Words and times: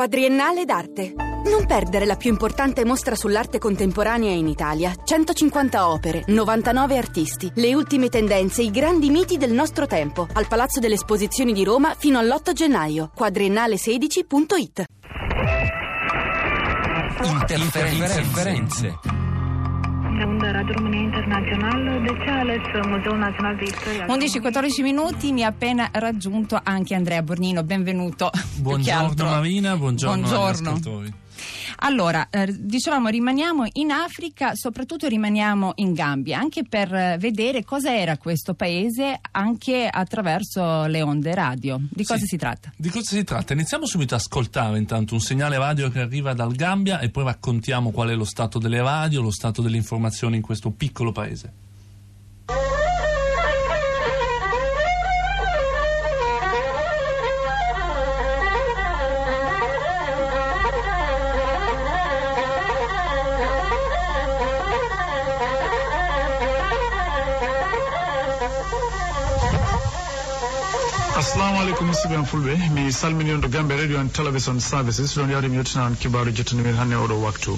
Quadriennale 0.00 0.64
d'arte. 0.64 1.12
Non 1.44 1.66
perdere 1.66 2.06
la 2.06 2.16
più 2.16 2.30
importante 2.30 2.86
mostra 2.86 3.14
sull'arte 3.14 3.58
contemporanea 3.58 4.30
in 4.30 4.48
Italia. 4.48 4.94
150 5.04 5.90
opere, 5.90 6.24
99 6.26 6.96
artisti, 6.96 7.52
le 7.56 7.74
ultime 7.74 8.08
tendenze, 8.08 8.62
i 8.62 8.70
grandi 8.70 9.10
miti 9.10 9.36
del 9.36 9.52
nostro 9.52 9.86
tempo. 9.86 10.26
Al 10.32 10.48
Palazzo 10.48 10.80
delle 10.80 10.94
Esposizioni 10.94 11.52
di 11.52 11.64
Roma 11.64 11.94
fino 11.98 12.18
all'8 12.18 12.52
gennaio. 12.52 13.10
Quadriennale16.it. 13.14 14.84
Interferenze. 17.22 18.98
Da 19.02 19.19
11-14 24.06 24.82
minuti 24.82 25.32
mi 25.32 25.42
ha 25.44 25.48
appena 25.48 25.88
raggiunto 25.92 26.60
anche 26.62 26.94
Andrea 26.94 27.22
Bornino, 27.22 27.62
benvenuto. 27.62 28.30
Buongiorno. 28.56 29.24
Marina, 29.24 29.76
buongiorno, 29.76 30.28
Buongiorno. 30.28 30.78
Allora, 31.82 32.28
eh, 32.30 32.54
dicevamo 32.58 33.08
rimaniamo 33.08 33.66
in 33.74 33.90
Africa, 33.90 34.52
soprattutto 34.54 35.06
rimaniamo 35.08 35.72
in 35.76 35.92
Gambia, 35.94 36.38
anche 36.38 36.64
per 36.64 36.92
eh, 36.94 37.16
vedere 37.18 37.64
cosa 37.64 37.94
era 37.96 38.16
questo 38.16 38.54
paese 38.54 39.18
anche 39.30 39.88
attraverso 39.90 40.86
le 40.86 41.02
onde 41.02 41.34
radio. 41.34 41.80
Di 41.88 42.04
cosa 42.04 42.20
Sì. 42.20 42.26
si 42.26 42.36
tratta? 42.36 42.72
Di 42.76 42.88
cosa 42.90 43.14
si 43.16 43.24
tratta? 43.24 43.52
Iniziamo 43.52 43.86
subito 43.86 44.14
a 44.14 44.18
ascoltare 44.18 44.78
intanto 44.78 45.14
un 45.14 45.20
segnale 45.20 45.58
radio 45.58 45.88
che 45.90 46.00
arriva 46.00 46.34
dal 46.34 46.54
Gambia 46.54 46.98
e 47.00 47.10
poi 47.10 47.24
raccontiamo 47.24 47.90
qual 47.90 48.10
è 48.10 48.14
lo 48.14 48.24
stato 48.24 48.58
delle 48.58 48.82
radio, 48.82 49.22
lo 49.22 49.30
stato 49.30 49.62
delle 49.62 49.76
informazioni 49.76 50.36
in 50.36 50.42
questo 50.42 50.70
piccolo 50.70 51.12
paese. 51.12 51.52
Assalamu 71.20 71.56
aleykum 71.62 71.86
musidɓe 71.90 72.16
fulɓe 72.30 72.52
mi 72.74 72.82
salmini 72.92 73.32
on 73.34 73.40
ɗo 73.42 73.48
gambe 73.54 73.74
radio 73.76 73.98
and 74.00 74.10
television 74.14 74.58
services. 74.60 75.14
Ɗon 75.16 75.30
yawde 75.30 75.48
mi 75.50 75.56
yettina 75.58 75.84
on 75.86 75.94
kibaru 76.00 76.32
jettanimin 76.32 76.76
hannde 76.80 76.96
oɗo 76.96 77.16
waktu 77.26 77.52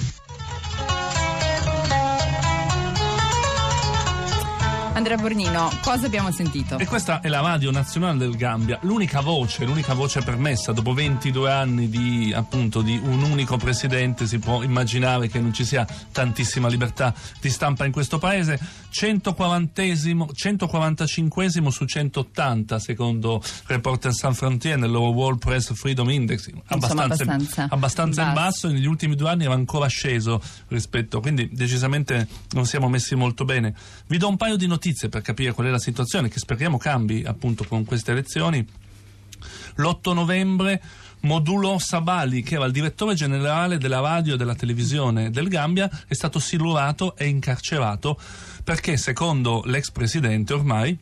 Andrea 4.95 5.17
Bornino, 5.17 5.71
cosa 5.81 6.05
abbiamo 6.05 6.31
sentito? 6.31 6.77
E 6.77 6.85
questa 6.85 7.19
è 7.19 7.27
la 7.27 7.39
radio 7.39 7.71
nazionale 7.71 8.19
del 8.19 8.35
Gambia, 8.35 8.77
l'unica 8.83 9.21
voce, 9.21 9.65
l'unica 9.65 9.95
voce 9.95 10.21
permessa. 10.21 10.71
Dopo 10.71 10.93
22 10.93 11.51
anni 11.51 11.89
di, 11.89 12.31
appunto, 12.31 12.83
di 12.83 12.99
un 13.03 13.23
unico 13.23 13.57
presidente 13.57 14.27
si 14.27 14.37
può 14.37 14.61
immaginare 14.61 15.29
che 15.29 15.39
non 15.39 15.51
ci 15.51 15.65
sia 15.65 15.87
tantissima 16.11 16.67
libertà 16.67 17.11
di 17.41 17.49
stampa 17.49 17.85
in 17.85 17.91
questo 17.91 18.19
paese. 18.19 18.59
140esimo, 18.91 20.27
145 20.31 21.49
su 21.71 21.85
180 21.85 22.77
secondo 22.77 23.41
Reporter 23.65 24.13
Sans 24.13 24.37
Frontier 24.37 24.77
nel 24.77 24.91
loro 24.91 25.09
World 25.09 25.39
Press 25.39 25.73
Freedom 25.73 26.07
Index. 26.11 26.51
abbastanza 26.67 27.65
abbastanza 27.69 28.27
in 28.27 28.33
basso. 28.33 28.67
negli 28.67 28.85
ultimi 28.85 29.15
due 29.15 29.29
anni 29.29 29.45
era 29.45 29.55
ancora 29.55 29.87
sceso 29.87 30.39
rispetto, 30.67 31.19
quindi 31.19 31.49
decisamente 31.51 32.27
non 32.51 32.67
siamo 32.67 32.87
messi 32.89 33.15
molto 33.15 33.43
bene. 33.43 33.73
Vi 34.05 34.17
do 34.17 34.27
un 34.27 34.37
paio 34.37 34.55
di 34.55 34.67
notizie 34.67 34.81
per 35.09 35.21
capire 35.21 35.53
qual 35.53 35.67
è 35.67 35.69
la 35.69 35.79
situazione, 35.79 36.27
che 36.27 36.39
speriamo 36.39 36.77
cambi 36.77 37.23
appunto 37.25 37.63
con 37.63 37.85
queste 37.85 38.11
elezioni. 38.11 38.65
L'8 39.75 40.13
novembre 40.13 40.81
Modulo 41.21 41.79
Sabali, 41.79 42.43
che 42.43 42.55
era 42.55 42.65
il 42.65 42.73
direttore 42.73 43.15
generale 43.15 43.77
della 43.77 44.01
radio 44.01 44.33
e 44.33 44.37
della 44.37 44.55
televisione 44.55 45.29
del 45.31 45.47
Gambia, 45.47 45.89
è 46.05 46.13
stato 46.13 46.37
silurato 46.39 47.15
e 47.15 47.27
incarcerato 47.27 48.19
perché, 48.63 48.97
secondo 48.97 49.63
l'ex 49.65 49.89
presidente 49.91 50.53
ormai, 50.53 50.97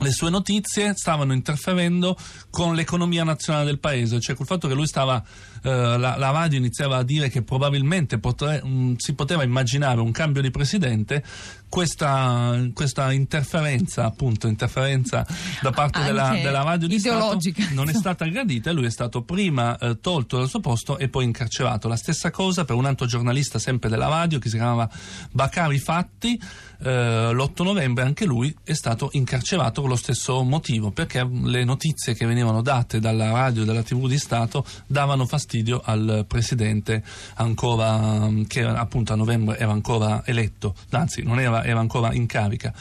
le 0.00 0.10
sue 0.12 0.30
notizie 0.30 0.94
stavano 0.94 1.32
interferendo 1.32 2.16
con 2.50 2.74
l'economia 2.74 3.24
nazionale 3.24 3.66
del 3.66 3.78
paese, 3.78 4.20
cioè 4.20 4.34
col 4.34 4.46
fatto 4.46 4.66
che 4.66 4.74
lui 4.74 4.86
stava, 4.86 5.22
eh, 5.62 5.70
la, 5.70 6.16
la 6.16 6.30
radio 6.30 6.58
iniziava 6.58 6.96
a 6.98 7.02
dire 7.02 7.28
che 7.28 7.42
probabilmente 7.42 8.18
potre- 8.18 8.62
mh, 8.64 8.96
si 8.96 9.14
poteva 9.14 9.42
immaginare 9.42 10.00
un 10.00 10.10
cambio 10.10 10.42
di 10.42 10.50
presidente, 10.50 11.22
questa, 11.68 12.58
questa 12.74 13.12
interferenza, 13.12 14.04
appunto, 14.04 14.48
interferenza 14.48 15.24
da 15.62 15.70
parte 15.70 16.02
della, 16.02 16.30
della 16.42 16.62
radio 16.62 16.88
di. 16.88 16.98
Stato 16.98 17.38
non 17.72 17.88
è 17.88 17.94
stata 17.94 18.24
gradita 18.28 18.70
e 18.70 18.72
lui 18.72 18.86
è 18.86 18.90
stato 18.90 19.22
prima 19.22 19.78
eh, 19.78 20.00
tolto 20.00 20.38
dal 20.38 20.48
suo 20.48 20.60
posto 20.60 20.98
e 20.98 21.08
poi 21.08 21.24
incarcerato. 21.24 21.88
La 21.88 21.96
stessa 21.96 22.30
cosa 22.30 22.64
per 22.64 22.74
un 22.74 22.86
altro 22.86 23.06
giornalista 23.06 23.58
sempre 23.58 23.88
della 23.88 24.08
radio 24.08 24.38
che 24.38 24.48
si 24.48 24.56
chiamava 24.56 24.90
Bakari 25.30 25.78
Fatti, 25.78 26.40
eh, 26.82 27.32
l'8 27.32 27.62
novembre 27.62 28.04
anche 28.04 28.24
lui 28.24 28.54
è 28.64 28.74
stato 28.74 29.10
incarcerato 29.12 29.80
lo 29.90 29.96
stesso 29.96 30.42
motivo, 30.44 30.92
perché 30.92 31.28
le 31.28 31.64
notizie 31.64 32.14
che 32.14 32.24
venivano 32.24 32.62
date 32.62 33.00
dalla 33.00 33.32
radio 33.32 33.62
e 33.62 33.64
dalla 33.64 33.82
tv 33.82 34.06
di 34.06 34.18
Stato 34.18 34.64
davano 34.86 35.26
fastidio 35.26 35.82
al 35.84 36.24
presidente 36.26 37.02
ancora, 37.34 38.28
che 38.46 38.62
appunto 38.62 39.12
a 39.12 39.16
novembre 39.16 39.58
era 39.58 39.72
ancora 39.72 40.22
eletto, 40.24 40.74
anzi 40.90 41.22
non 41.22 41.40
era, 41.40 41.64
era 41.64 41.80
ancora 41.80 42.12
in 42.14 42.26
carica. 42.26 42.72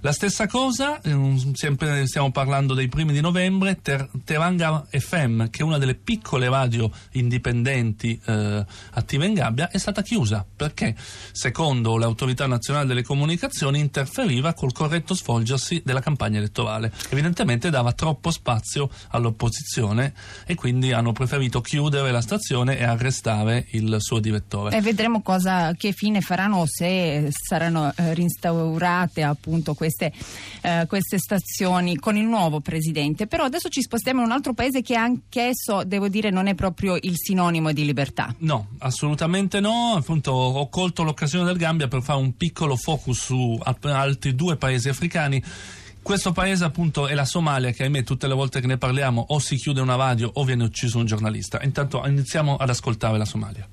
La 0.00 0.12
stessa 0.12 0.46
cosa, 0.46 1.00
eh, 1.00 1.34
sempre 1.54 2.06
stiamo 2.06 2.30
parlando 2.30 2.74
dei 2.74 2.88
primi 2.88 3.12
di 3.12 3.20
novembre, 3.20 3.80
Ter- 3.80 4.08
Teranga 4.24 4.86
FM, 4.90 5.48
che 5.48 5.60
è 5.60 5.64
una 5.64 5.78
delle 5.78 5.94
piccole 5.94 6.48
radio 6.48 6.90
indipendenti 7.12 8.20
eh, 8.26 8.64
attive 8.92 9.26
in 9.26 9.34
Gambia, 9.34 9.70
è 9.70 9.78
stata 9.78 10.02
chiusa 10.02 10.46
perché, 10.54 10.94
secondo 11.32 11.96
l'autorità 11.96 12.46
nazionale 12.46 12.86
delle 12.86 13.02
comunicazioni, 13.02 13.80
interferiva 13.80 14.52
col 14.52 14.72
corretto 14.72 15.14
svolgersi 15.14 15.82
della 15.84 16.00
campagna 16.00 16.38
elettorale. 16.38 16.57
Evidentemente 17.10 17.70
dava 17.70 17.92
troppo 17.92 18.30
spazio 18.30 18.90
all'opposizione 19.10 20.12
e 20.46 20.54
quindi 20.54 20.92
hanno 20.92 21.12
preferito 21.12 21.60
chiudere 21.60 22.10
la 22.10 22.20
stazione 22.20 22.78
e 22.78 22.84
arrestare 22.84 23.66
il 23.70 23.96
suo 23.98 24.18
direttore. 24.18 24.76
E 24.76 24.80
vedremo 24.80 25.22
cosa, 25.22 25.72
che 25.74 25.92
fine 25.92 26.20
faranno 26.20 26.64
se 26.66 27.30
saranno 27.30 27.92
eh, 27.94 28.14
reinstaurate 28.14 29.22
appunto 29.22 29.74
queste, 29.74 30.12
eh, 30.60 30.86
queste 30.88 31.18
stazioni 31.18 31.96
con 31.96 32.16
il 32.16 32.24
nuovo 32.24 32.60
presidente. 32.60 33.26
Però 33.26 33.44
adesso 33.44 33.68
ci 33.68 33.82
spostiamo 33.82 34.20
in 34.20 34.26
un 34.26 34.32
altro 34.32 34.54
paese 34.54 34.82
che 34.82 34.96
anch'esso, 34.96 35.84
devo 35.84 36.08
dire, 36.08 36.30
non 36.30 36.46
è 36.46 36.54
proprio 36.54 36.96
il 37.00 37.14
sinonimo 37.16 37.72
di 37.72 37.84
libertà. 37.84 38.34
No, 38.38 38.68
assolutamente 38.78 39.60
no. 39.60 39.94
Appunto, 39.96 40.32
ho 40.32 40.68
colto 40.68 41.02
l'occasione 41.02 41.44
del 41.44 41.56
Gambia 41.56 41.88
per 41.88 42.02
fare 42.02 42.18
un 42.18 42.36
piccolo 42.36 42.76
focus 42.76 43.18
su 43.18 43.58
altri 43.62 44.34
due 44.34 44.56
paesi 44.56 44.88
africani. 44.88 45.42
Questo 46.08 46.32
paese 46.32 46.64
appunto 46.64 47.06
è 47.06 47.12
la 47.12 47.26
Somalia 47.26 47.70
che 47.70 47.82
ahimè 47.82 48.02
tutte 48.02 48.26
le 48.26 48.32
volte 48.32 48.62
che 48.62 48.66
ne 48.66 48.78
parliamo 48.78 49.26
o 49.28 49.38
si 49.40 49.56
chiude 49.56 49.82
una 49.82 49.94
radio 49.94 50.30
o 50.32 50.42
viene 50.42 50.64
ucciso 50.64 50.96
un 50.96 51.04
giornalista. 51.04 51.60
Intanto 51.62 52.02
iniziamo 52.06 52.56
ad 52.56 52.70
ascoltare 52.70 53.18
la 53.18 53.26
Somalia. 53.26 53.68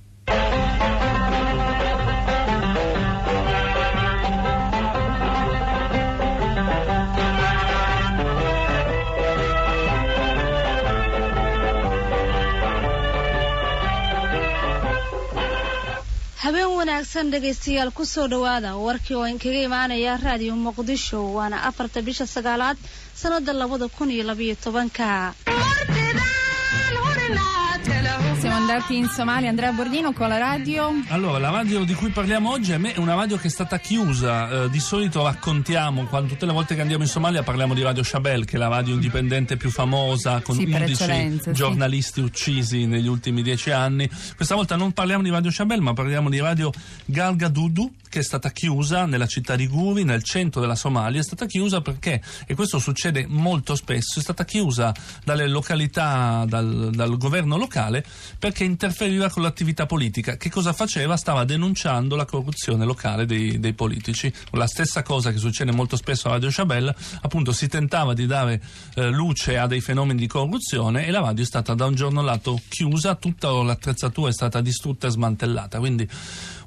Habeen 16.46 16.70
wanaagsan 16.78 17.32
dhegaystayaal 17.34 17.92
ku 17.98 18.04
soo 18.06 18.28
dhowaada. 18.34 18.76
Warkii 18.86 19.16
oo 19.20 19.26
inkaga 19.34 19.62
imaanaya 19.68 20.18
raadiyo 20.26 20.56
muqdisho 20.66 21.20
waana 21.38 21.64
afarta 21.70 22.02
bisha 22.08 22.26
sagaalaad 22.36 22.78
sannada 23.22 23.54
labada 23.54 23.88
kun 23.88 24.12
iyo 24.12 24.24
labayo 24.30 24.56
tobanka 24.64 25.34
andati 28.68 28.98
in 28.98 29.08
Somalia, 29.08 29.50
Andrea 29.50 29.72
Bornino 29.72 30.12
con 30.12 30.28
la 30.28 30.40
radio. 30.40 30.92
Allora, 31.10 31.38
la 31.38 31.52
radio 31.52 31.84
di 31.84 31.94
cui 31.94 32.10
parliamo 32.10 32.50
oggi 32.50 32.74
a 32.74 32.80
me 32.80 32.94
è 32.94 32.98
una 32.98 33.14
radio 33.14 33.38
che 33.38 33.46
è 33.46 33.50
stata 33.52 33.78
chiusa. 33.78 34.64
Eh, 34.64 34.70
di 34.72 34.80
solito 34.80 35.22
raccontiamo, 35.22 36.06
quando 36.06 36.30
tutte 36.30 36.48
le 36.48 36.52
volte 36.52 36.74
che 36.74 36.82
andiamo 36.82 37.04
in 37.04 37.10
Somalia 37.10 37.44
parliamo 37.44 37.76
di 37.76 37.84
Radio 37.84 38.02
Shabel, 38.02 38.44
che 38.46 38.56
è 38.56 38.58
la 38.58 38.68
radio 38.68 38.96
indipendente 38.96 39.56
più 39.56 39.70
famosa, 39.70 40.42
con 40.42 40.56
Sì, 40.56 40.66
per 40.66 40.82
11 40.82 40.92
eccellenza, 40.94 41.44
sì. 41.52 41.52
giornalisti 41.52 42.22
uccisi 42.22 42.88
negli 42.88 43.08
ultimi 43.08 43.44
dieci 43.44 43.70
anni. 43.70 44.10
Questa 44.36 44.56
volta 44.56 44.76
non 44.76 44.94
parliamo 44.94 45.22
di 45.22 45.30
Radio 45.30 45.52
Shabel, 45.52 45.82
ma 45.82 45.94
parliamo 45.94 46.32
di 46.32 46.40
Radio 46.40 46.72
Galgadudu, 47.06 47.94
che 48.10 48.20
è 48.20 48.24
stata 48.24 48.50
chiusa 48.50 49.06
nella 49.06 49.28
città 49.28 49.56
di 49.56 49.68
Guri, 49.68 50.04
nel 50.04 50.24
centro 50.24 50.60
della 50.60 50.76
Somalia. 50.76 51.20
È 51.20 51.24
stata 51.24 51.46
chiusa 51.46 51.82
perché, 51.82 52.20
e 52.48 52.56
questo 52.56 52.80
succede 52.80 53.28
molto 53.28 53.76
spesso, 53.76 54.18
è 54.18 54.24
stata 54.24 54.44
chiusa 54.44 54.92
dalle 55.24 55.48
località, 55.48 56.46
dal, 56.48 56.90
dal 56.92 57.16
governo 57.18 57.58
locale, 57.58 58.04
perché 58.40 58.55
perché 58.56 58.64
interferiva 58.64 59.30
con 59.30 59.44
l'attività 59.44 59.86
politica. 59.86 60.38
Che 60.38 60.50
cosa 60.50 60.72
faceva? 60.72 61.18
Stava 61.18 61.44
denunciando 61.44 62.16
la 62.16 62.24
corruzione 62.24 62.86
locale 62.86 63.26
dei, 63.26 63.60
dei 63.60 63.74
politici. 63.74 64.32
La 64.52 64.66
stessa 64.66 65.04
cosa 65.04 65.34
che 65.34 65.40
succede 65.40 65.74
molto 65.74 65.98
spesso 65.98 66.30
a 66.30 66.32
Radio 66.32 66.48
Chabelle, 66.50 66.96
appunto 67.22 67.52
si 67.52 67.68
tentava 67.68 68.14
di 68.14 68.26
dare 68.26 68.62
eh, 68.96 69.10
luce 69.10 69.58
a 69.58 69.68
dei 69.68 69.82
fenomeni 69.82 70.22
di 70.22 70.28
corruzione 70.28 71.06
e 71.06 71.12
la 71.12 71.20
radio 71.20 71.44
è 71.44 71.46
stata 71.46 71.74
da 71.74 71.86
un 71.86 71.96
giorno 71.96 72.22
all'altro 72.22 72.58
chiusa, 72.70 73.16
tutta 73.16 73.52
l'attrezzatura 73.52 74.30
è 74.30 74.34
stata 74.34 74.62
distrutta 74.62 75.08
e 75.08 75.10
smantellata. 75.10 75.80
Quindi 75.80 76.08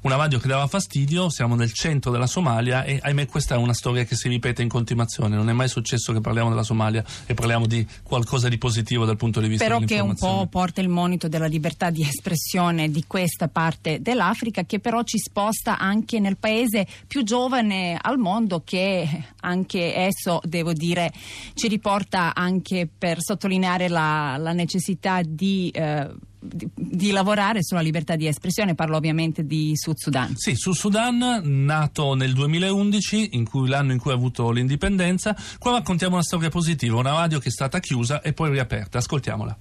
una 0.01 0.15
radio 0.15 0.37
che 0.37 0.47
dava 0.47 0.67
fastidio, 0.67 1.29
siamo 1.29 1.55
nel 1.55 1.73
centro 1.73 2.11
della 2.11 2.27
Somalia 2.27 2.83
e 2.83 2.99
ahimè 3.01 3.25
questa 3.25 3.55
è 3.55 3.57
una 3.57 3.73
storia 3.73 4.03
che 4.05 4.15
si 4.15 4.29
ripete 4.29 4.61
in 4.61 4.69
continuazione, 4.69 5.35
non 5.35 5.49
è 5.49 5.53
mai 5.53 5.67
successo 5.67 6.13
che 6.13 6.21
parliamo 6.21 6.49
della 6.49 6.63
Somalia 6.63 7.03
e 7.25 7.33
parliamo 7.33 7.65
di 7.65 7.85
qualcosa 8.03 8.47
di 8.47 8.59
positivo 8.59 9.05
dal 9.05 9.17
punto 9.17 9.41
di 9.41 9.47
vista 9.47 9.63
Però 9.65 9.79
che 9.79 9.83
un 9.83 9.87
dell'informazione. 9.87 10.43
po' 10.43 10.47
porta 10.47 10.81
il 10.81 10.89
monito 10.89 11.27
della 11.27 11.47
libertà 11.47 11.78
di 11.89 12.01
espressione 12.01 12.91
di 12.91 13.05
questa 13.07 13.47
parte 13.47 14.01
dell'Africa 14.01 14.63
che 14.65 14.79
però 14.79 15.03
ci 15.03 15.17
sposta 15.17 15.77
anche 15.77 16.19
nel 16.19 16.35
paese 16.35 16.85
più 17.07 17.23
giovane 17.23 17.97
al 17.99 18.17
mondo 18.17 18.61
che 18.65 19.07
anche 19.39 19.95
esso, 19.95 20.41
devo 20.43 20.73
dire, 20.73 21.11
ci 21.53 21.69
riporta 21.69 22.35
anche 22.35 22.89
per 22.95 23.17
sottolineare 23.21 23.87
la, 23.87 24.35
la 24.37 24.51
necessità 24.51 25.21
di... 25.23 25.69
eh, 25.73 26.27
di, 26.39 26.69
di 26.73 27.11
lavorare 27.11 27.61
sulla 27.61 27.81
libertà 27.81 28.15
di 28.15 28.25
espressione, 28.25 28.73
parlo 28.73 28.95
ovviamente 28.95 29.45
di 29.45 29.73
Sud 29.75 29.97
Sudan. 29.97 30.35
Sì, 30.37 30.55
sul 30.55 30.75
Sudan, 30.75 31.41
nato 31.43 32.13
nel 32.13 32.33
2011, 32.33 33.29
in 33.33 33.45
cui, 33.45 33.67
l'anno 33.67 33.91
in 33.91 33.99
cui 33.99 34.11
ha 34.11 34.15
avuto 34.15 34.49
l'indipendenza, 34.51 35.35
qua 35.57 35.73
raccontiamo 35.73 36.13
una 36.13 36.23
storia 36.23 36.49
positiva, 36.49 36.97
una 36.97 37.11
radio 37.11 37.39
che 37.39 37.49
è 37.49 37.51
stata 37.51 37.79
chiusa 37.79 38.21
e 38.21 38.33
poi 38.33 38.51
riaperta. 38.51 38.99
Ascoltiamola. 38.99 39.57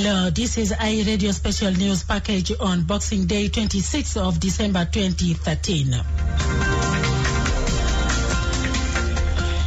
Hello, 0.00 0.30
this 0.30 0.56
is 0.58 0.70
iRadio 0.70 1.34
Special 1.34 1.72
News 1.72 2.04
Package 2.04 2.52
on 2.60 2.82
Boxing 2.84 3.26
Day, 3.26 3.48
26th 3.48 4.16
of 4.16 4.38
December 4.38 4.84
2013. 4.84 6.67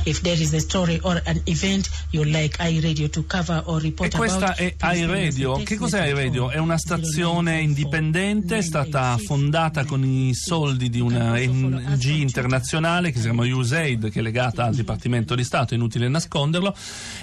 If 0.04 0.22
there 0.22 0.42
is 0.42 0.54
a 0.54 0.60
story 0.60 1.00
or 1.04 1.22
an 1.26 1.42
event 1.46 1.90
you 2.12 2.24
like 2.24 2.58
iRadio 2.60 3.10
to 3.10 3.24
cover 3.26 3.62
or 3.66 3.80
E 3.80 3.84
report 3.84 4.16
questa 4.16 4.54
about, 4.54 4.76
è 4.78 4.96
iRadio. 4.96 5.64
Che 5.64 5.76
cos'è 5.78 6.08
iRadio? 6.08 6.50
È 6.50 6.58
una 6.58 6.78
stazione 6.78 7.62
0944 7.62 7.62
indipendente, 7.62 8.58
è 8.58 8.62
stata 8.62 9.18
fondata 9.18 9.86
con 9.86 10.04
i 10.04 10.34
soldi 10.34 10.90
di 10.90 11.00
una 11.00 11.38
NG 11.38 12.06
internazionale 12.06 13.12
che 13.12 13.18
si 13.18 13.24
chiama 13.24 13.44
USAID, 13.44 14.10
che 14.10 14.20
è 14.20 14.22
legata 14.22 14.66
al 14.66 14.76
Dipartimento 14.76 15.36
di 15.36 15.44
Stato, 15.44 15.74
è 15.74 15.78
inutile 15.78 16.08
nasconderlo, 16.08 16.76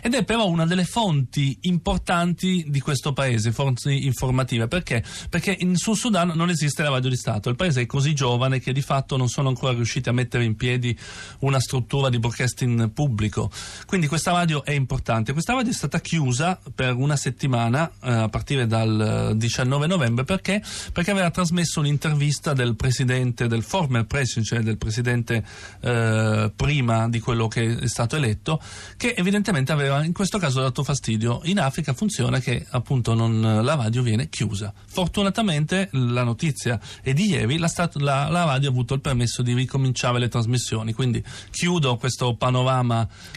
ed 0.02 0.14
è 0.14 0.24
però 0.24 0.48
una 0.48 0.66
delle 0.66 0.84
fonti 0.84 1.56
importanti 1.62 2.64
di 2.68 2.80
questo 2.80 3.12
paese, 3.12 3.52
fonti 3.52 4.06
informative. 4.06 4.68
Perché? 4.68 5.02
Perché 5.28 5.56
in 5.58 5.76
Sud 5.76 5.96
Sudan 5.96 6.32
non 6.34 6.48
esiste 6.48 6.82
la 6.82 6.90
radio 6.90 7.10
di 7.10 7.16
Stato, 7.16 7.48
il 7.48 7.56
paese 7.56 7.82
è 7.82 7.86
così 7.86 8.14
giovane 8.14 8.60
che 8.60 8.72
di 8.72 8.82
fatto 8.82 9.16
non 9.16 9.28
sono 9.28 9.48
ancora 9.48 9.72
riusciti 9.72 10.08
a 10.08 10.12
mettere 10.12 10.44
in 10.44 10.56
piedi 10.56 10.96
una 11.40 11.60
struttura 11.60 12.08
di 12.08 12.18
broadcasting 12.18 12.67
pubblico. 12.92 13.50
Quindi 13.86 14.06
questa 14.06 14.32
radio 14.32 14.64
è 14.64 14.72
importante. 14.72 15.32
Questa 15.32 15.54
radio 15.54 15.70
è 15.70 15.74
stata 15.74 16.00
chiusa 16.00 16.58
per 16.74 16.94
una 16.94 17.16
settimana 17.16 17.90
eh, 18.02 18.10
a 18.10 18.28
partire 18.28 18.66
dal 18.66 19.30
eh, 19.32 19.36
19 19.36 19.86
novembre 19.86 20.24
perché? 20.24 20.62
Perché 20.92 21.10
aveva 21.10 21.30
trasmesso 21.30 21.80
un'intervista 21.80 22.52
del 22.52 22.76
presidente, 22.76 23.46
del 23.46 23.62
former 23.62 24.04
president, 24.06 24.46
cioè 24.46 24.60
del 24.60 24.78
presidente 24.78 25.44
eh, 25.80 26.52
prima 26.54 27.08
di 27.08 27.20
quello 27.20 27.48
che 27.48 27.78
è 27.78 27.88
stato 27.88 28.16
eletto, 28.16 28.60
che 28.96 29.14
evidentemente 29.16 29.72
aveva 29.72 30.04
in 30.04 30.12
questo 30.12 30.38
caso 30.38 30.60
dato 30.60 30.82
fastidio. 30.82 31.40
In 31.44 31.60
Africa 31.60 31.92
funziona 31.92 32.40
che 32.40 32.66
appunto 32.70 33.14
non, 33.14 33.40
la 33.40 33.74
radio 33.74 34.02
viene 34.02 34.28
chiusa. 34.28 34.72
Fortunatamente 34.86 35.88
la 35.92 36.22
notizia 36.22 36.80
è 37.02 37.12
di 37.12 37.30
ieri, 37.30 37.58
la, 37.58 37.70
la- 37.94 38.28
la 38.28 38.44
radio 38.44 38.68
ha 38.68 38.72
avuto 38.72 38.94
il 38.94 39.00
permesso 39.00 39.42
di 39.42 39.54
ricominciare 39.54 40.18
le 40.18 40.28
trasmissioni, 40.28 40.92
quindi 40.92 41.22
chiudo 41.50 41.96
questo 41.96 42.34
panorama 42.34 42.57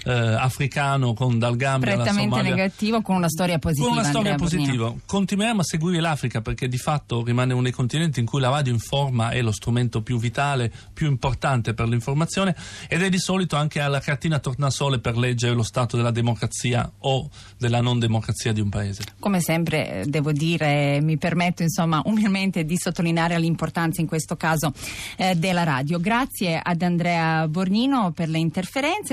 eh, 0.06 0.12
africano 0.12 1.14
con 1.14 1.40
dal 1.40 1.56
Gambia 1.56 1.94
alla 1.94 2.04
Prettamente 2.04 2.36
Somalia. 2.38 2.56
negativo 2.56 3.02
con 3.02 3.16
una 3.16 3.30
storia 3.30 3.60
positiva. 3.60 3.88
Con 3.88 3.98
una 3.98 4.08
storia 4.08 4.36
positiva. 4.36 4.94
Continuiamo 5.06 5.62
a 5.62 5.64
seguire 5.64 6.00
l'Africa 6.00 6.42
perché 6.42 6.68
di 6.68 6.78
fatto 6.78 7.24
rimane 7.24 7.54
uno 7.54 7.64
dei 7.64 7.72
continenti 7.72 8.20
in 8.20 8.26
cui 8.26 8.40
la 8.40 8.50
radio 8.50 8.72
informa 8.72 9.30
è 9.30 9.42
lo 9.42 9.52
strumento 9.52 10.02
più 10.02 10.18
vitale, 10.18 10.72
più 10.94 11.08
importante 11.08 11.74
per 11.74 11.88
l'informazione 11.88 12.56
ed 12.88 13.02
è 13.02 13.10
di 13.10 13.20
solito 13.20 13.56
anche 13.56 13.80
alla 13.80 14.00
cartina 14.00 14.40
tornasole 14.40 15.00
per 15.00 15.18
leggere 15.18 15.54
lo 15.54 15.64
stato 15.64 15.98
della 15.98 16.12
democrazia 16.12 16.90
o 17.00 17.30
della 17.58 17.82
non 17.82 18.00
democrazia 18.00 18.54
di 18.54 18.62
un 18.62 18.70
paese. 18.70 19.04
Come 19.20 19.42
sempre 19.42 20.02
eh, 20.02 20.06
devo 20.06 20.32
dire, 20.32 21.00
mi 21.02 21.18
permetto 21.18 21.64
insomma 21.64 22.02
umilmente 22.06 22.64
di 22.64 22.78
sottolineare 22.78 23.38
l'importanza 23.40 24.02
in 24.02 24.08
questo 24.08 24.36
caso 24.36 24.74
eh, 25.18 25.36
della 25.36 25.64
radio. 25.64 26.00
Grazie 26.00 26.60
ad 26.62 26.82
Andrea 26.82 27.48
Bornino 27.48 28.12
per 28.12 28.30
le 28.30 28.40
interferenze. 28.40 29.11